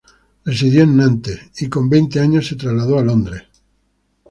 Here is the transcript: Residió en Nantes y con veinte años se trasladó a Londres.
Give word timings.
Residió 0.45 0.81
en 0.81 0.97
Nantes 0.97 1.61
y 1.61 1.69
con 1.69 1.87
veinte 1.87 2.19
años 2.19 2.47
se 2.47 2.55
trasladó 2.55 2.97
a 2.97 3.03
Londres. 3.03 3.43